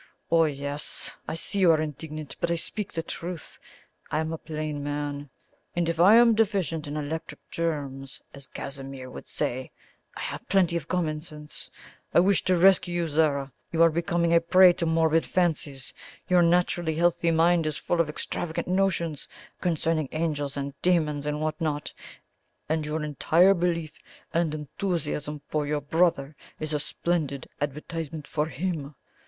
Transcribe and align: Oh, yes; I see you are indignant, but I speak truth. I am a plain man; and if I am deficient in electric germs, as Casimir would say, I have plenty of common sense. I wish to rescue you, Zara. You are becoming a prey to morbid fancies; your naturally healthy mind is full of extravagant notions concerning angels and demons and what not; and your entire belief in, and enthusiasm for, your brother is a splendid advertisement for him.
Oh, 0.31 0.45
yes; 0.45 1.15
I 1.27 1.35
see 1.35 1.59
you 1.59 1.69
are 1.69 1.79
indignant, 1.79 2.35
but 2.41 2.49
I 2.49 2.55
speak 2.55 2.93
truth. 3.05 3.59
I 4.09 4.17
am 4.17 4.33
a 4.33 4.39
plain 4.39 4.83
man; 4.83 5.29
and 5.75 5.87
if 5.87 5.99
I 5.99 6.15
am 6.15 6.33
deficient 6.33 6.87
in 6.87 6.97
electric 6.97 7.39
germs, 7.51 8.23
as 8.33 8.47
Casimir 8.47 9.11
would 9.11 9.27
say, 9.27 9.71
I 10.17 10.21
have 10.21 10.49
plenty 10.49 10.75
of 10.75 10.87
common 10.87 11.21
sense. 11.21 11.69
I 12.15 12.19
wish 12.19 12.43
to 12.45 12.57
rescue 12.57 12.95
you, 12.95 13.07
Zara. 13.07 13.51
You 13.71 13.83
are 13.83 13.91
becoming 13.91 14.33
a 14.33 14.41
prey 14.41 14.73
to 14.73 14.87
morbid 14.87 15.23
fancies; 15.23 15.93
your 16.27 16.41
naturally 16.41 16.95
healthy 16.95 17.29
mind 17.29 17.67
is 17.67 17.77
full 17.77 18.01
of 18.01 18.09
extravagant 18.09 18.67
notions 18.67 19.27
concerning 19.61 20.09
angels 20.13 20.57
and 20.57 20.73
demons 20.81 21.27
and 21.27 21.41
what 21.41 21.61
not; 21.61 21.93
and 22.67 22.87
your 22.87 23.03
entire 23.03 23.53
belief 23.53 23.99
in, 24.33 24.41
and 24.41 24.53
enthusiasm 24.55 25.43
for, 25.49 25.67
your 25.67 25.81
brother 25.81 26.35
is 26.59 26.73
a 26.73 26.79
splendid 26.79 27.47
advertisement 27.61 28.25
for 28.27 28.47
him. 28.47 28.95